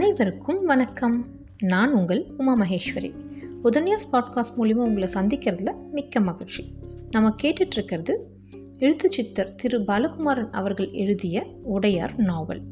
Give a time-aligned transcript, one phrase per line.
[0.00, 1.26] அனைவருக்கும் வணக்கம்.
[1.58, 3.14] நான் உங்கள் உமா மகேஸ்வரி.
[3.64, 6.72] உதன்யாஸ் பாட்காஸ்ட் மூலிமா உங்களை சந்திக்கிறதுல மிக்க மகிழ்ச்சி.
[7.10, 8.16] நம்ம கேட்டுட்ருக்கிறது
[8.78, 12.62] எழுத்து சித்தர் திரு பாலகுமாரன் அவர்கள் எழுதிய உடையார் நாவல்.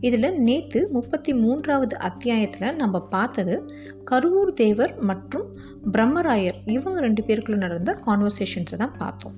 [0.00, 3.64] இதில் நேற்று முப்பத்தி மூன்றாவது அத்தியாயத்தில் நம்ம பார்த்தது
[4.10, 5.56] கருவூர் தேவர் மற்றும்
[5.92, 9.34] பிரம்மராயர் இவங்க ரெண்டு பேருக்குள்ள நடந்த கான்வர்சேஷன்ஸை தான் பார்த்தோம்.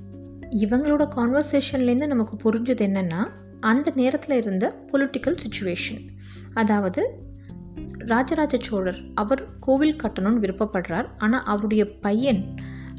[0.51, 3.29] இவங்களோட கான்வர்சேஷன்லேருந்து நமக்கு புரிஞ்சது என்னென்னா
[3.61, 6.09] அந்த நேரத்தில் இருந்த பொலிட்டிக்கல் சுச்சுவேஷன்
[6.55, 7.25] அதாவது
[8.13, 11.09] ராஜராஜ சோழர் அவர் கோவில் கட்டணும்னு விருப்பப்படுறார்.
[11.19, 12.43] ஆனால் அவருடைய பையன்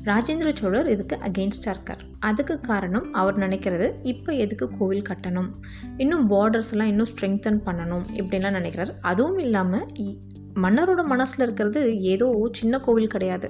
[0.09, 2.03] ராஜேந்திர சோழர் இதுக்கு அகெயின்ஸ்டாக இருக்கார்.
[2.19, 5.49] அதுக்கு காரணம் அவர் நினைக்கிறது இப்போ எதுக்கு கோவில் கட்டணும்?
[5.97, 8.93] இன்னும் பார்டர்ஸ்லாம் இன்னும் ஸ்ட்ரெங்தன் பண்ணணும் இப்படிலாம் நினைக்கிறார்.
[9.01, 9.85] அதுவும் இல்லாமல்
[10.63, 11.81] மன்னரோட மனசில் இருக்கிறது
[12.11, 12.27] ஏதோ
[12.59, 13.47] சின்ன கோவில் கிடையாது.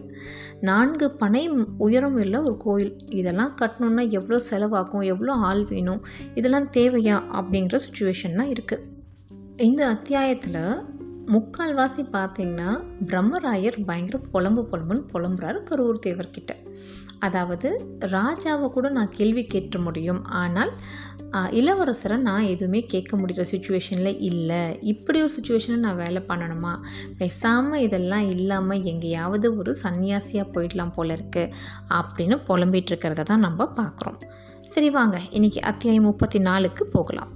[0.69, 1.43] நான்கு பனை
[1.85, 2.91] உயரம் உள்ள ஒரு கோவில்.
[3.19, 6.01] இதெல்லாம் கட்டணுன்னா எவ்வளோ செலவாகும் எவ்வளோ ஆள் வேணும்
[6.39, 8.85] இதெல்லாம் தேவையா அப்படிங்கிற சுச்சுவேஷன் தான் இருக்குது
[9.67, 10.61] இந்த அத்தியாயத்தில்
[11.33, 12.69] முக்கால்வாசி பார்த்தீங்கன்னா
[13.05, 16.53] பிரம்மராயர் பயங்கர புலம்பு புலம்புன்னு புலம்புறாரு கரூர் தேவர்கிட்ட
[17.19, 20.23] அதாவது ராஜாவை கூட நான் கேள்வி கேட்ட முடியும்.
[20.23, 20.71] ஆனால்
[21.59, 24.79] இளவரசரை நான் எதுவுமே கேட்க முடிகிற சுச்சுவேஷனில் இல்லை.
[24.81, 26.73] இப்படி ஒரு சுச்சுவேஷனில் நான் வேலை பண்ணணுமா?
[27.17, 31.53] பேசாமல் இதெல்லாம் இல்லாமல் எங்கேயாவது ஒரு சன்னியாசியாக போயிடலாம் போல இருக்கு
[31.99, 34.19] அப்படின்னு புலம்பிகிட்டு இருக்கிறத தான் நம்ம பார்க்குறோம்.
[34.61, 37.33] சரி வாங்க இன்றைக்கி அத்தியாயம் முப்பத்தி நாலுக்கு போகலாம்.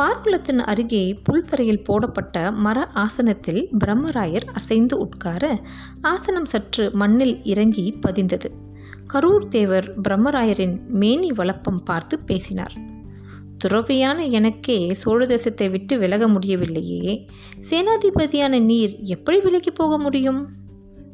[0.00, 5.60] பார்க்குளத்தின் அருகே புல்தரையில் போடப்பட்ட மர ஆசனத்தில் பிரம்மராயர் அசைந்து உட்கார
[6.02, 8.48] ஆசனம் சற்று மண்ணில் இறங்கி பதிந்தது.
[9.12, 12.72] கரூர் தேவர் பிரம்மராயரின் மேனி வளப்பம் பார்த்து பேசினார்.
[13.64, 17.28] துறவியான எனக்கே சோழ தேசத்தை விட்டு விலக முடியவில்லையே.
[17.70, 20.48] சேனாதிபதியான நீர் எப்படி விலகி போக முடியும்?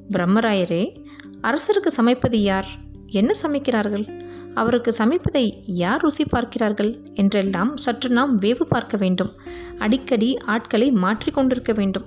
[0.08, 1.04] பிரம்மராயரே
[1.42, 2.66] அரசருக்கு சமைப்பது யார்?
[3.06, 4.28] என்ன சமைக்கிறார்கள்?
[4.54, 9.32] அவருக்கு சமைப்பதை யார் ருசி பார்க்கிறார்கள் என்றெல்லாம் சற்று நாம் வேவு பார்க்க வேண்டும்.
[9.78, 12.06] அடிக்கடி ஆட்களை மாற்றிக்கொண்டிருக்க வேண்டும்.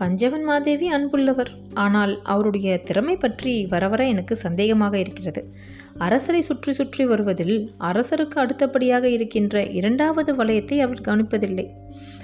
[0.00, 1.50] பஞ்சவன் மாதேவி அன்புள்ளவர்.
[1.84, 5.42] ஆனால் அவருடைய திறமை பற்றி வரவர எனக்கு சந்தேகமாக இருக்கிறது.
[5.98, 7.56] அரசரை சுற்றி சுற்றி வருவதில்
[7.90, 11.66] அரசருக்கு அடுத்தபடியாக இருக்கின்ற இரண்டாவது வளையத்தை அவர் கவனிப்பதில்லை.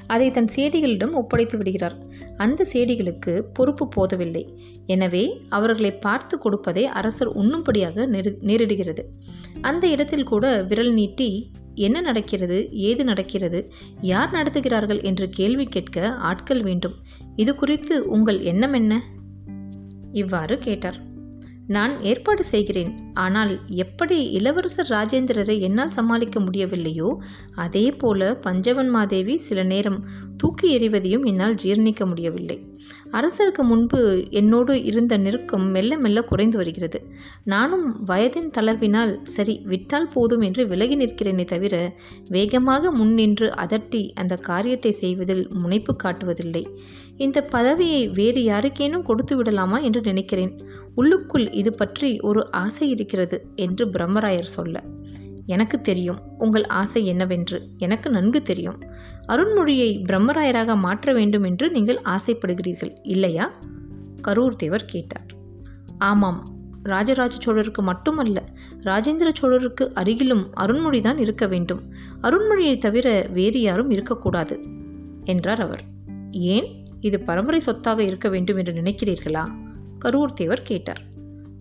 [0.06, 1.96] அதை தன் சேடிகளிடம் ஒப்படைத்து விடுகிறார்.
[2.36, 4.42] அந்த சேடிகளுக்கு பொறுப்பு போதவில்லை.
[4.86, 9.04] எனவே அவர்களை பார்த்து கொடுப்பதை அரசர் உண்ணும்படியாக நெரு நேரிடுகிறது.
[9.60, 11.28] அந்த இடத்தில் கூட விரல் நீட்டி
[11.74, 12.72] என்ன நடக்கிறது?
[12.72, 13.72] ஏது நடக்கிறது?
[14.00, 15.02] யார் நடத்துகிறார்கள்?
[15.02, 16.94] என்று கேள்வி கேட்க ஆட்கள் வேண்டும்.
[17.36, 19.02] இது குறித்து உங்கள் எண்ணம் என்ன?
[20.12, 21.12] இவ்வாறு கேட்டார்.
[21.66, 22.98] நான் ஏற்பாடு செய்கிறேன்.
[23.14, 27.16] ஆனால் எப்படி இளவரசர் ராஜேந்திரரை என்னால் சமாளிக்க முடியவில்லையோ?
[27.54, 32.66] அதே போல பஞ்சவன் மாதேவி சில நேரம் தூக்கி எறிவதையும் என்னால் ஜீர்ணிக்க முடியவில்லை.
[33.12, 37.08] அரசருக்கு முன்பு என்னோடு இருந்த நெருக்கம் மெல்ல மெல்ல குறைந்து வருகிறது.
[37.44, 41.96] நானும் வயதின் தளர்வினால் சரி விட்டால் போதும் என்று விலகி நிற்கிறேனே தவிர
[42.28, 46.66] வேகமாக முன்னின்று அதட்டி அந்த காரியத்தை செய்வதில் முனைப்பு காட்டுவதில்லை.
[47.16, 50.58] இந்த பதவியை வேறு யாருக்கேனும் கொடுத்து விடலாமா என்று நினைக்கிறேன்.
[50.94, 54.82] உள்ளுக்குள் இது பற்றி ஒரு ஆசை இருக்கிறது என்று பிரம்மராயர் சொல்ல.
[55.46, 56.18] எனக்கு தெரியும்.
[56.38, 57.68] உங்கள் ஆசை என்னவென்று.
[57.78, 58.78] எனக்கு நன்கு தெரியும்.
[59.28, 63.58] அருண்மொழியை பிரம்மராயராக மாற்ற வேண்டும் என்று நீங்கள் ஆசைப்படுகிறீர்கள் இல்லையா?
[64.28, 65.26] கரூர் தேவர் கேட்டார்.
[65.98, 66.48] ஆமாம்.
[66.82, 68.44] ராஜராஜ சோழருக்கு மட்டுமல்ல
[68.84, 71.92] ராஜேந்திர சோழருக்கு அருகிலும் அருண்மொழிதான் இருக்க வேண்டும்.
[72.22, 74.60] அருண்மொழியை தவிர வேறு யாரும் இருக்கக்கூடாது
[75.24, 75.82] என்றார் அவர்.
[76.30, 76.83] ஏன்?
[77.04, 79.48] இது பரம்பரை சொத்தாக இருக்க வேண்டும் என்று நினைக்கிறீர்களா?
[80.04, 81.02] கரூர் தேவர் கேட்டார்.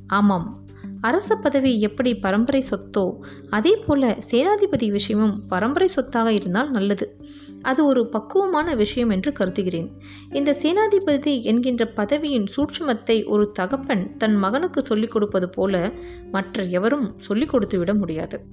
[0.07, 0.61] ஆமாம்.
[1.01, 3.17] அரச பதவி எப்படி பரம்பரை சொத்தோ
[3.49, 7.25] அதே போல சேனாதிபதி விஷயமும் பரம்பரை சொத்தாக இருந்தால் நல்லது.
[7.61, 9.91] அது ஒரு பக்குவமான விஷயம் என்று கருதுகிறேன்.
[10.31, 15.91] இந்த சேனாதிபதி என்கின்ற பதவியின் சூட்சுமத்தை ஒரு தகப்பன் தன் மகனுக்கு சொல்லிக் கொடுப்பது போல
[16.31, 18.45] மற்ற எவரும் சொல்லிக் கொடுத்துவிட முடியாது.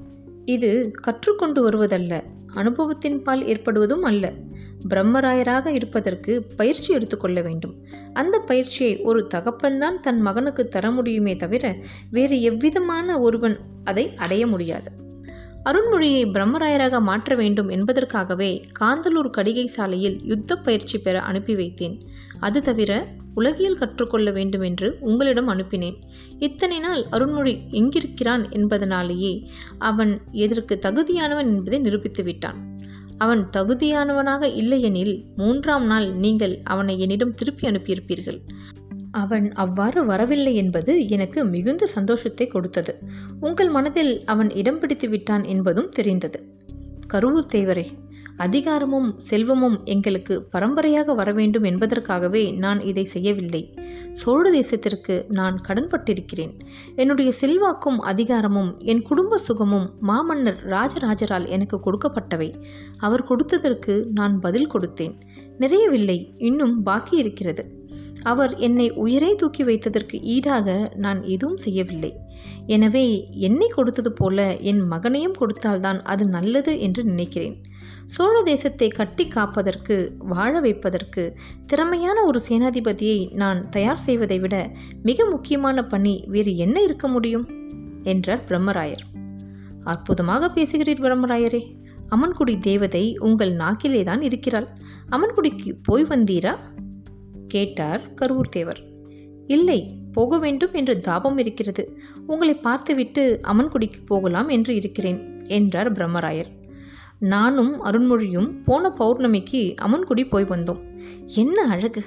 [0.45, 2.25] இது கற்றுக்கொண்டு வருவதல்ல.
[2.55, 4.33] அனுபவத்தின் பால் ஏற்படுவதும் அல்ல.
[4.89, 7.87] பிரம்மராயராக இருப்பதற்கு பயிற்சி எடுத்துக்கொள்ள வேண்டும்.
[8.13, 11.77] அந்த பயிற்சியை ஒரு தகப்பன்தான் தன் மகனுக்கு தர முடியுமே தவிர
[12.11, 14.99] வேறு எவ்விதமான ஒருவன் அதை அடைய முடியாது.
[15.65, 22.01] அருண்மொழியை பிரம்மராயராக மாற்ற வேண்டும் என்பதற்காகவே காந்தலூர் கடிகை சாலையில் யுத்த பயிற்சி பெற அனுப்பி வைத்தேன்.
[22.41, 25.95] அது தவிர உலகியல் கற்றுக்கொள்ள வேண்டும் என்று உங்களிடம் அனுப்பினேன்.
[26.39, 29.47] இத்தனை நாள் அருண்மொழி எங்கிருக்கிறான் என்பதனாலேயே
[29.79, 32.79] அவன் எதற்கு தகுதியானவன் என்பதை நிரூபித்து விட்டான்.
[33.17, 38.39] அவன் தகுதியானவனாக இல்லையெனில் மூன்றாம் நாள் நீங்கள் அவனை என்னிடம் திருப்பி அனுப்பியிருப்பீர்கள்.
[39.11, 42.95] அவன் அவ்வாறு வரவில்லை என்பது எனக்கு மிகுந்த சந்தோஷத்தை கொடுத்தது.
[43.41, 46.50] உங்கள் மனதில் அவன் இடம் பிடித்து விட்டான் என்பதும் தெரிந்தது.
[47.13, 47.87] கருவூர் தேவரே
[48.37, 53.79] அதிகாரமும் செல்வமும் எங்களுக்கு பரம்பரையாக வர வேண்டும் என்பதற்காகவே நான் இதை செய்யவில்லை.
[54.13, 56.59] சோழ தேசத்திற்கு நான் கடன்பட்டிருக்கிறேன்.
[56.97, 62.55] என்னுடைய செல்வாக்கும் அதிகாரமும் என் குடும்ப சுகமும் மாமன்னர் ராஜராஜரால் எனக்கு கொடுக்கப்பட்டவை.
[62.99, 65.21] அவர் கொடுத்ததற்கு நான் பதில் கொடுத்தேன்.
[65.59, 67.79] நிறையவில்லை இன்னும் பாக்கி இருக்கிறது.
[68.23, 72.15] அவர் என்னை உயரே தூக்கி வைத்ததற்கு ஈடாக நான் எதுவும் செய்யவில்லை.
[72.67, 77.63] எனவே என்னை கொடுத்தது போல என் மகனையும் கொடுத்தால்தான் அது நல்லது என்று நினைக்கிறேன்.
[78.07, 84.71] சோழ தேசத்தை கட்டி காப்பதற்கு வாழ வைப்பதற்கு திறமையான ஒரு சேனாதிபதியை நான் தயார் செய்வதை விட
[85.03, 87.49] மிக முக்கியமான பணி வேறு என்ன இருக்க முடியும்?
[88.03, 89.05] என்றார் பிரம்மராயர்.
[89.85, 91.63] அற்புதமாக பேசுகிறீர் பிரம்மராயரே.
[92.17, 94.69] அமன்குடி தேவதை உங்கள் நாக்கிலே தான் இருக்கிறாள்.
[95.11, 96.57] அமன்குடிக்கு போய் வந்தீரா?
[97.49, 98.81] கேட்டார் கருவூர் தேவர்
[99.47, 101.99] இல்லை போக வேண்டும் என்று தாபம் இருக்கிறது.
[102.27, 106.51] உங்களை பார்த்துவிட்டு அமன்குடிக்கு போகலாம் என்று இருக்கிறேன் என்றார் பிரம்மராயர்.
[107.19, 110.81] நானும் அருண்மொழியும் போன பௌர்ணமிக்கு அமன்குடி போய் வந்தோம்.
[111.35, 112.05] என்ன அழகு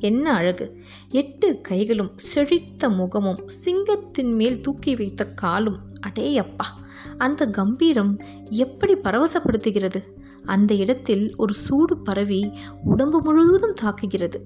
[0.00, 0.80] என்ன அழகு.
[1.10, 5.78] எட்டு கைகளும் செழித்த முகமும் சிங்கத்தின் மேல் தூக்கி வைத்த காலும்.
[6.00, 6.78] அடே அப்பா
[7.16, 8.20] அந்த கம்பீரம்
[8.50, 10.00] எப்படி பரவசப்படுத்துகிறது?
[10.44, 12.52] அந்த இடத்தில் ஒரு சூடு பரவி
[12.84, 14.38] உடம்பு முழுவதும் தாக்குகிறது.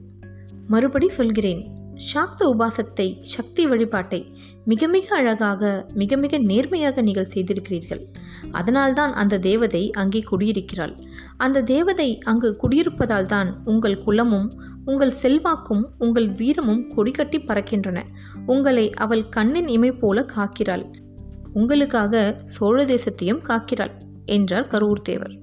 [0.66, 4.20] மறுபடி சொல்கிறேன் சாக்த உபாசத்தை சக்தி வழிபாட்டை
[4.64, 5.62] மிக மிக அழகாக
[5.94, 8.02] மிக மிக நேர்மையாக நீங்கள் செய்திருக்கிறீர்கள்.
[8.50, 10.94] அதனால்தான் அந்த தேவதை அங்கே குடியிருக்கிறாள்.
[11.36, 14.48] அந்த தேவதை அங்கு குடியிருப்பதால் தான் உங்கள் குலமும்
[14.84, 17.98] உங்கள் செல்வாக்கும் உங்கள் வீரமும் கொடிகட்டி பறக்கின்றன.
[18.46, 20.86] உங்களை அவள் கண்ணின் இமை போல காக்கிறாள்.
[21.52, 22.14] உங்களுக்காக
[22.46, 23.94] சோழ தேசத்தையும் காக்கிறாள்
[24.24, 25.36] என்றார் கரூர் தேவர்.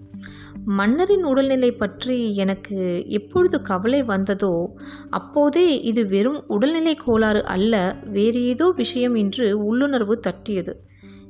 [0.70, 4.74] மன்னரின் உடல்நிலை பற்றி எனக்கு எப்பொழுது கவலை வந்ததோ
[5.10, 10.76] அப்போதே இது வெறும் உடல்நிலை கோளாறு அல்ல வேறு ஏதோ விஷயம் என்று உள்ளுணர்வு தட்டியது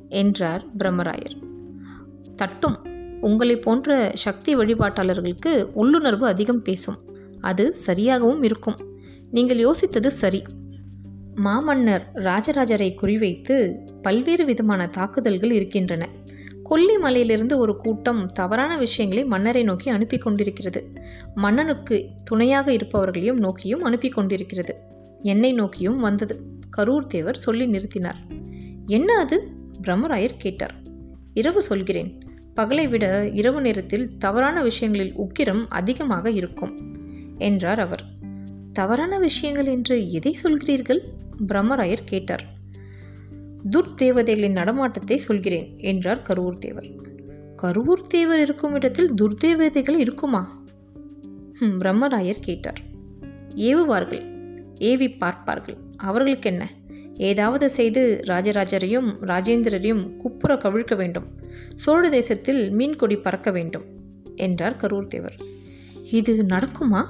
[0.07, 1.35] என்றார் பிரம்மராயர்.
[2.35, 2.77] தட்டும்.
[3.21, 6.97] உங்களை போன்ற சக்தி வழிபாட்டாளர்களுக்கு உள்ளுணர்வு அதிகம் பேசும்.
[7.41, 8.75] அது சரியாகவும் இருக்கும்.
[9.31, 10.43] நீங்கள் யோசித்தது சரி.
[11.35, 16.09] மாமன்னர் ராஜராஜரை குறிவைத்து பல்வேறு விதமான தாக்குதல்கள் இருக்கின்றன.
[16.69, 20.91] கொல்லிமலையிலிருந்து ஒரு கூட்டம் தவறான விஷயங்களை மன்னரை நோக்கி அனுப்பி கொண்டிருக்கிறது.
[21.35, 24.75] மன்னனுக்கு துணையாக இருப்பவர்களையும் நோக்கியும் அனுப்பி கொண்டிருக்கிறது.
[25.21, 26.41] என்னை நோக்கியும் வந்தது.
[26.77, 28.45] கரூர் தேவர் சொல்லி நிறுத்தினார்.
[28.85, 29.51] என்ன அது?
[29.87, 30.75] பிரம்மராயர் கேட்டார்.
[31.33, 32.19] இரவு சொல்கிறேன்.
[32.55, 36.95] பகலை விட இரவு நேரத்தில் தவறான விஷயங்களில் உக்கிரம் அதிகமாக இருக்கும்
[37.37, 38.03] என்றார் அவர்.
[38.73, 40.99] தவறான விஷயங்கள் என்று எதை சொல்கிறீர்கள்?
[41.47, 42.56] பிரம்மராயர் கேட்டார்.
[43.63, 46.89] துர்தேவதைகளின் நடமாட்டத்தை சொல்கிறேன் என்றார் கருவூர் தேவர்
[47.61, 50.65] கருவூர் தேவர் இருக்கும் இடத்தில் துர்தேவதைகள் இருக்குமா?
[51.61, 52.81] பிரம்மராயர் கேட்டார்.
[53.55, 54.25] ஏவுவார்கள்
[54.79, 55.77] ஏவி பார்ப்பார்கள்.
[55.97, 56.71] அவர்களுக்கு என்ன
[57.15, 61.27] ஏதாவது செய்து ராஜராஜரையும் ராஜேந்திரரையும் குப்புற கவிழ்க்க வேண்டும்.
[61.75, 63.85] சோழ தேசத்தில் மீன்கொடி பறக்க வேண்டும்
[64.35, 65.35] என்றார் கரூர் தேவர்
[66.11, 67.05] இது நடக்குமா?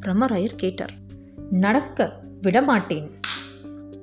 [0.00, 0.92] பிரம்மராயர் கேட்டார்.
[1.50, 3.10] நடக்க விடமாட்டேன்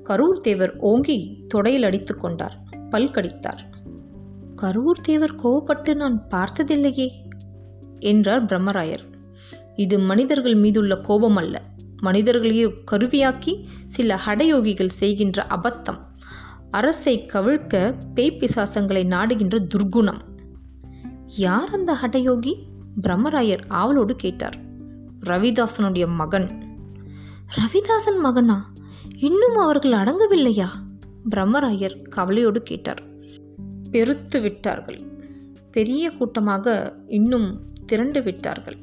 [0.09, 2.63] கரூர் தேவர் ஓங்கி தொடையில் அடித்து கொண்டார்.
[2.91, 3.73] பல்கடித்தார்
[4.61, 7.09] கரூர் தேவர் கோவப்பட்டு நான் பார்த்ததில்லையே
[7.99, 9.03] என்றார் பிரம்மராயர்.
[9.75, 11.61] இது மனிதர்கள் மீதுள்ள கோபம் அல்ல.
[12.01, 15.97] மனிதர்களையே கருவியாக்கி சில ஹடயோகிகள் செய்கின்ற அபத்தம்.
[16.69, 20.21] அரசை கவிழ்க்க பேய் பிசாசங்களை நாடுகின்ற துர்குணம்
[21.37, 22.53] யார் அந்த ஹடயோகி?
[23.01, 24.57] பிரம்மராயர் ஆவலோடு கேட்டார்.
[25.25, 26.47] ரவிதாசனுடைய மகன்.
[27.55, 28.73] ரவிதாசன் மகனா?
[29.13, 30.67] இன்னும் அவர்கள் அடங்கவில்லையா?
[31.35, 33.03] பிரம்மராயர் கவலையோடு கேட்டார்.
[33.91, 34.99] பெருத்து விட்டார்கள்.
[35.71, 38.77] பெரிய கூட்டமாக இன்னும் திரண்டு விட்டார்கள்.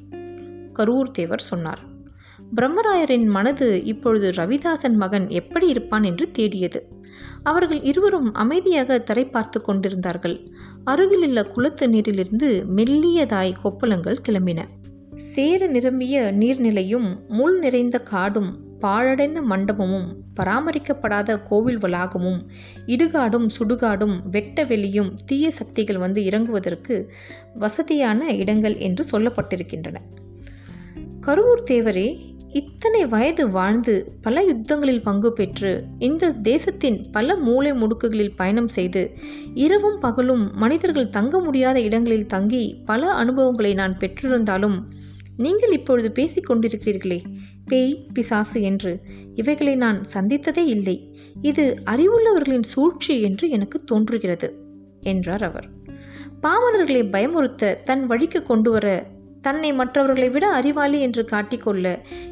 [0.79, 1.79] கரூர் தேவர் சொன்னார்.
[2.57, 6.89] பிரம்மராயரின் மனது இப்பொழுது ரவிதாசன் மகன் எப்படி இருப்பான் என்று தேடியது.
[7.43, 10.51] அவர்கள் இருவரும் அமைதியாக தரை பார்த்து கொண்டிருந்தார்கள்.
[10.85, 14.61] அருகிலுள்ள குளத்து நீரிலிருந்து மெல்லியதாய் கொப்பளங்கள் கிளம்பின.
[15.15, 20.09] சேறு நிரம்பிய நீர்நிலையும் முள் நிறைந்த காடும் பாழடைந்த மண்டபமும்
[20.41, 22.41] பராமரிக்கப்படாத கோவில் வளாகமும்
[22.87, 27.05] இடுகாடும் சுடுகாடும் வெட்ட வெளியும் தீய சக்திகள் வந்து இறங்குவதற்கு
[27.55, 29.97] வசதியான இடங்கள் என்று சொல்லப்பட்டிருக்கின்றன.
[31.27, 32.09] கருவூர் தேவரே
[32.53, 39.03] இத்தனை வயது வாழ்ந்து பல யுத்தங்களில் பங்கு பெற்று இந்த தேசத்தின் பல மூலை முடுக்குகளில் பயணம் செய்து
[39.55, 44.77] இரவும் பகலும் மனிதர்கள் தங்க முடியாத இடங்களில் தங்கி பல அனுபவங்களை நான் பெற்றிருந்தாலும்
[45.37, 47.19] நீங்கள் இப்பொழுது பேசிக் கொண்டிருக்கிறீர்களே
[47.67, 49.01] பேய் பிசாசு என்று.
[49.35, 51.17] இவைகளை நான் சந்தித்ததே இல்லை.
[51.43, 54.65] இது அறிவுள்ளவர்களின் சூழ்ச்சி என்று எனக்கு தோன்றுகிறது
[55.01, 55.69] என்றார் அவர்.
[56.43, 59.11] பாவலர்களை பயமுறுத்த தன் வழிக்கு கொண்டு வர
[59.43, 61.87] தன்னை மற்றவர்களை விட அறிவாளி என்று காட்டிக்கொள்ள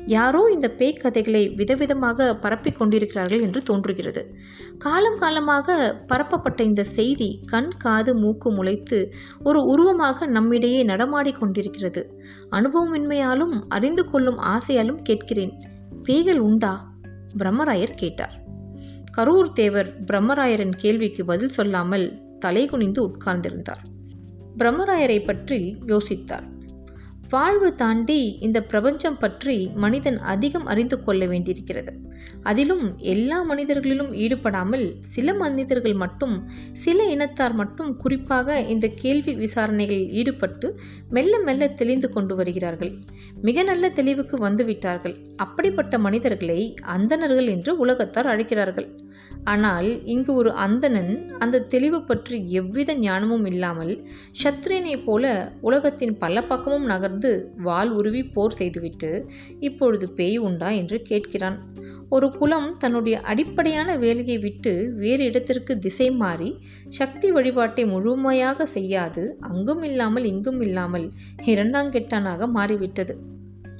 [0.06, 4.22] யாரோ இந்த பேய் கதைகளை விதவிதமாக பரப்பிக் கொண்டிருக்கிறார்கள் என்று தோன்றுகிறது.
[4.78, 5.76] காலம் காலமாக
[6.06, 9.00] பரப்பப்பட்ட இந்த செய்தி கண் காது மூக்கு முளைத்து
[9.42, 12.04] ஒரு உருவமாக நம்மிடையே நடமாடி கொண்டிருக்கிறது.
[12.50, 15.54] அனுபவமின்மையாலும் அறிந்து கொள்ளும் ஆசையாலும் கேட்கிறேன்
[16.02, 16.74] பேய்கள் உண்டா?
[17.38, 18.36] பிரம்மராயர் கேட்டார்.
[19.16, 22.06] கரூர் தேவர் பிரம்மராயரின் கேள்விக்கு பதில் சொல்லாமல்
[22.46, 23.82] தலைகுனிந்து உட்கார்ந்திருந்தார்.
[24.58, 26.46] பிரம்மராயரை பற்றி யோசித்தார்.
[27.30, 31.92] வாழ்வு தாண்டி இந்த பிரபஞ்சம் பற்றி மனிதன் அதிகம் அறிந்து கொள்ள வேண்டியிருக்கிறது.
[32.42, 40.80] அதிலும் எல்லா மனிதர்களிலும் ஈடுபடாமல் சில மனிதர்கள் மட்டும் சில இனத்தார் மட்டும் குறிப்பாக இந்த கேள்வி விசாரணைகளில் ஈடுபட்டு
[41.10, 42.92] மெல்ல மெல்ல தெளிந்து கொண்டு வருகிறார்கள்.
[43.42, 45.16] மிக நல்ல தெளிவுக்கு வந்துவிட்டார்கள்.
[45.36, 48.99] அப்படிப்பட்ட மனிதர்களை அந்தணர்கள் என்று உலகத்தார் அழைக்கிறார்கள்.
[49.44, 53.92] ஆனால் இங்கு ஒரு அந்தணன் அந்த தெளிவு பற்றி எவ்வித ஞானமும் இல்லாமல்
[54.42, 55.24] சத்ரியனை போல
[55.60, 59.12] உலகத்தின் பல பக்கமும் நகர்ந்து வால் உருவி போர் செய்துவிட்டு
[59.60, 61.58] இப்பொழுது பேய் உண்டா என்று கேட்கிறான்.
[62.08, 66.48] ஒரு குலம் தன்னுடைய அடிப்படையான வேலையை விட்டு வேறு இடத்திற்கு திசை மாறி
[66.88, 71.06] சக்தி வழிபாட்டை முழுமையாக செய்யாது அங்கும் இல்லாமல் இங்கும் இல்லாமல்
[71.44, 73.14] இரண்டாங்கெட்டானாக மாறிவிட்டது.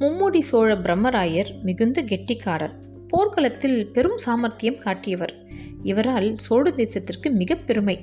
[0.00, 2.76] மும்முடி சோழ பிரம்மராயர் மிகுந்த கெட்டிக்காரர்.
[3.10, 5.34] போர்க்களத்தில் பெரும் சாமர்த்தியம் காட்டியவர்.
[5.82, 8.00] இவரால் சோழ தேசத்திற்கு மிக பெருமை.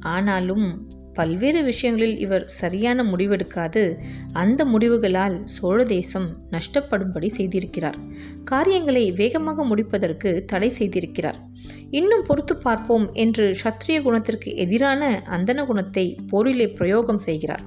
[0.00, 0.66] ஆனாலும்
[1.14, 3.82] பல்வேறு விஷயங்களில் இவர் சரியான முடிவெடுக்காது.
[4.32, 7.98] அந்த முடிவுகளால் சோழ தேசம் நஷ்டப்படும்படி செய்திருக்கிறார்.
[8.44, 11.38] காரியங்களை வேகமாக முடிப்பதற்கு தடை செய்திருக்கிறார்.
[11.90, 17.64] இன்னும் பொறுத்து பார்ப்போம் என்று சத்திரிய குணத்திற்கு எதிரான அந்தன குணத்தை போரிலே பிரயோகம் செய்கிறார்.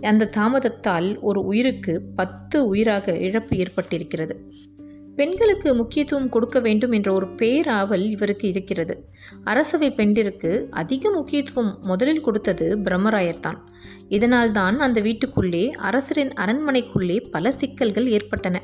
[0.00, 4.36] அந்த தாமதத்தால் ஒரு உயிருக்கு பத்து உயிராக இழப்பு ஏற்பட்டிருக்கிறது.
[5.16, 9.04] பெண்களுக்கு முக்கியத்துவம் கொடுக்க வேண்டும் என்ற ஒரு பேராவல் இவருக்கு இருக்கிறது.
[9.44, 13.72] அரசவை பெண்டிற்கு அதிக முக்கியத்துவம் முதலில் கொடுத்தது பிரம்மராயர் தான்.
[14.08, 18.62] இதனால்தான் அந்த வீட்டுக்குள்ளே அரசரின் அரண்மனைக்குள்ளே பல சிக்கல்கள் ஏற்பட்டன.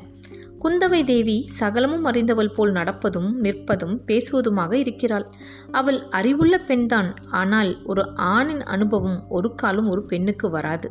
[0.63, 5.25] குந்தவை தேவி சகலமும் அறிந்தவள் போல் நடப்பதும் நிற்பதும் பேசுவதுமாக இருக்கிறாள்.
[5.71, 7.15] அவள் அறிவுள்ள பெண்தான்.
[7.31, 10.89] ஆனால் ஒரு ஆணின் அனுபவம் ஒரு காலம் ஒரு பெண்ணுக்கு வராது.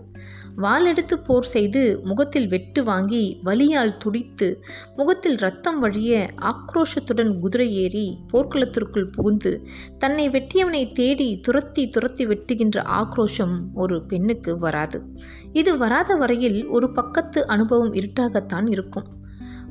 [0.57, 4.63] வாளெடுத்து போர் செய்து முகத்தில் வெட்டு வாங்கி வலியால் துடித்து
[4.97, 9.67] முகத்தில் ரத்தம் வழிய ஆக்ரோஷத்துடன் குதிரை ஏறி போர்க்களத்திற்குள் புகுந்து
[9.99, 15.01] தன்னை வெட்டியவனை தேடி துரத்தி துரத்தி வெட்டுகின்ற ஆக்ரோஷம் ஒரு பெண்ணுக்கு வராது.
[15.53, 19.20] இது வராத வரையில் ஒரு பக்கத்து அனுபவம் இருட்டாகத்தான் இருக்கும்.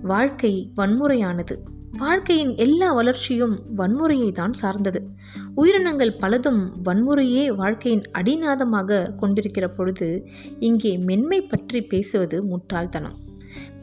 [0.04, 1.58] வாழ்க்கை வன்முறையானது.
[1.98, 5.10] வாழ்க்கையின் எல்லா வளர்ச்சியும் வன்முறையை தான் சார்ந்தது.
[5.56, 10.28] உயிரினங்கள் பலதும் வன்முறையே வாழ்க்கையின் அடிநாதமாக கொண்டிருக்கிற பொழுது
[10.60, 13.16] இங்கே மென்மை பற்றி பேசுவது முட்டாள்தனம்.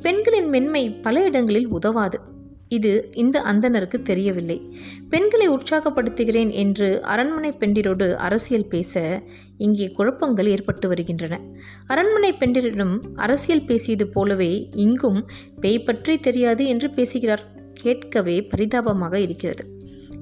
[0.00, 2.20] பெண்களின் மென்மை பல இடங்களில் உதவாது.
[2.68, 4.74] இது இந்த அந்தனருக்கு தெரியவில்லை.
[5.08, 9.22] பெண்களை உற்சாகப்படுத்துகிறேன் என்று அரண்மனை பெண்டிரோடு அரசியல் பேச
[9.58, 11.40] இங்கே குழப்பங்கள் ஏற்பட்டு வருகின்றன.
[11.86, 15.30] அரண்மனை பெண்டிரிடம் அரசியல் பேசியது போலவே இங்கும்
[15.60, 19.64] பேய் பற்றி தெரியாது என்று பேசுகிறார் கேட்கவே பரிதாபமாக இருக்கிறது.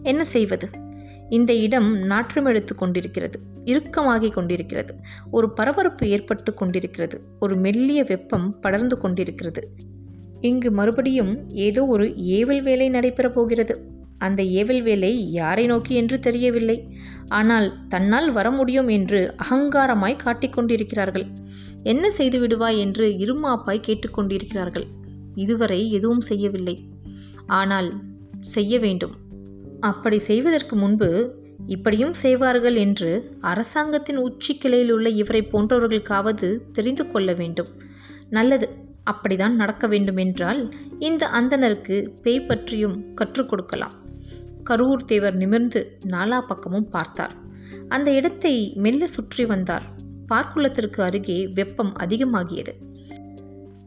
[0.03, 0.69] என்ன செய்வது?
[1.29, 4.95] இந்த இடம் நாற்றம் எடுத்து கொண்டிருக்கிறது இறுக்கமாகி கொண்டிருக்கிறது.
[5.31, 7.21] ஒரு பரபரப்பு ஏற்பட்டு கொண்டிருக்கிறது.
[7.41, 9.69] ஒரு மெல்லிய வெப்பம் படர்ந்து கொண்டிருக்கிறது.
[10.49, 11.33] இங்கு மறுபடியும்
[11.67, 12.07] ஏதோ ஒரு
[12.39, 13.75] ஏவல் வேலை நடைபெறப் போகிறது.
[14.19, 16.77] அந்த ஏவல் வேலை யாரை நோக்கி என்று தெரியவில்லை.
[17.29, 21.27] ஆனால் தன்னால் வர முடியும் என்று அகங்காரமாய் காட்டிக்கொண்டிருக்கிறார்கள்
[21.83, 22.79] என்ன செய்து விடுவாய்?
[22.79, 24.87] என்று இருமாப்பாய் கேட்டுக்கொண்டிருக்கிறார்கள்
[25.35, 26.77] இதுவரை எதுவும் செய்யவில்லை.
[27.47, 27.89] ஆனால்
[28.41, 29.15] செய்ய வேண்டும்.
[29.81, 31.09] அப்படி செய்வதற்கு முன்பு
[31.67, 33.11] இப்படியும் செய்வார்கள் என்று
[33.41, 37.71] அரசாங்கத்தின் உச்சி கிளையில் உள்ள இவரை போன்றவர்களுக்காவது தெரிந்து கொள்ள வேண்டும்.
[38.31, 38.69] நல்லது.
[39.11, 43.93] அப்படிதான் நடக்க வேண்டுமென்றால் இந்த அந்தனருக்கு பேய் பற்றியும் கற்றுக் கொடுக்கலாம்.
[44.71, 47.35] கரூர் தேவர் நிமிர்ந்து நாலா பக்கமும் பார்த்தார்.
[47.89, 49.83] அந்த இடத்தை மெல்ல சுற்றி வந்தார்.
[50.29, 52.73] பார்க்குளத்திற்கு அருகே வெப்பம் அதிகமாகியது.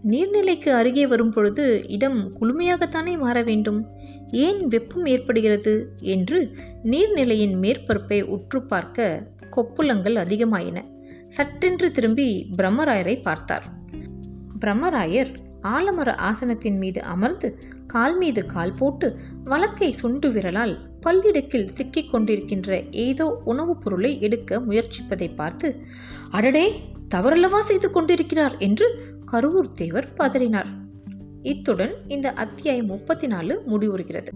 [0.03, 3.87] நீர்நிலைக்கு அருகே வரும்பொழுது இடம் குளுமையாகத்தானே மாற வேண்டும்?
[4.31, 10.83] ஏன் வெப்பம் ஏற்படுகிறது என்று நீர்நிலையின் மேற்பரப்பை உற்று பார்க்க கொப்புளங்கள் அதிகமாயின.
[11.27, 13.75] சட்டென்று திரும்பி பிரம்மராயரை பார்த்தார்.
[14.65, 22.91] பிரம்மராயர் ஆலமர ஆசனத்தின் மீது அமர்ந்து கால் மீது கால் போட்டு வழக்கை சுண்டு விரலால் பல்லிடுக்கில் சிக்கிக் கொண்டிருக்கின்ற
[22.91, 25.75] ஏதோ உணவுப் பொருளை எடுக்க முயற்சிப்பதை பார்த்து
[26.31, 26.81] அடடே
[27.15, 28.57] தவறல்லவா செய்து கொண்டிருக்கிறார்?
[28.57, 28.99] என்று
[29.31, 30.65] கருவூர் தேவர் பதறினார்.
[31.41, 34.27] இத்துடன் இந்த அத்தியாயம் முப்பத்தி நாலு முடிவுறுகிறது.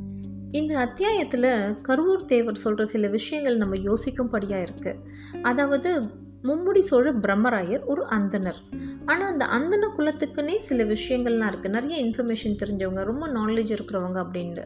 [0.51, 4.95] இந்த அத்தியாயத்தில் கருவூர் தேவர் சொல்கிற சில விஷயங்கள் நம்ம யோசிக்கும்படியாக இருக்குது
[5.41, 6.01] அதாவது
[6.47, 8.59] மும்முடி சோழ பிரம்மராயர் ஒரு அந்தனர்
[9.05, 14.63] ஆனால் அந்த அந்தன குலத்துக்குன்னே சில விஷயங்கள்லாம் இருக்குது நிறைய இன்ஃபர்மேஷன் தெரிஞ்சவங்க ரொம்ப நாலேஜ் இருக்கிறவங்க அப்படின்ட்டு.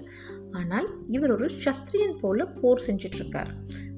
[0.52, 3.52] ஆனால் இவர் ஒரு சத்திரியன் போல் போர் செஞ்சிட்ருக்கார்.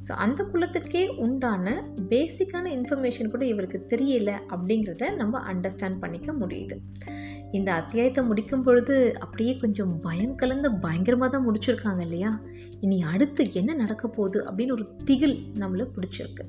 [0.06, 1.76] ஸோ அந்த குலத்துக்கே உண்டான
[2.10, 6.78] பேசிக்கான இன்ஃபர்மேஷன் கூட இவருக்கு தெரியல அப்படிங்கிறத நம்ம அண்டர்ஸ்டாண்ட் பண்ணிக்க முடியுது.
[7.52, 12.32] இந்த அத்தியாயத்தை முடிக்கும் பொழுது அப்படியே கொஞ்சம் பயம் கலந்த பயங்கரமாக தான் முடிச்சிருக்காங்க இல்லையா?
[12.80, 16.46] இனி அடுத்து என்ன நடக்க போகுது அப்படின்னு ஒரு திகில் நம்மளை பிடிச்சிருக்கு.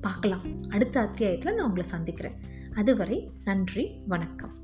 [0.00, 0.42] பார்க்கலாம்.
[0.68, 2.36] அடுத்த அத்தியாயத்தில் நான் உங்களை சந்திக்கிறேன்.
[2.74, 4.56] அதுவரை நன்றி வணக்கம்.